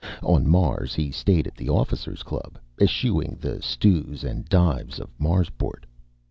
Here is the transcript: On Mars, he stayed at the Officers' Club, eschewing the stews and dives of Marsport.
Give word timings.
On 0.23 0.47
Mars, 0.47 0.95
he 0.95 1.11
stayed 1.11 1.45
at 1.45 1.53
the 1.55 1.69
Officers' 1.69 2.23
Club, 2.23 2.57
eschewing 2.81 3.37
the 3.39 3.61
stews 3.61 4.23
and 4.23 4.49
dives 4.49 4.99
of 4.99 5.09
Marsport. 5.19 5.85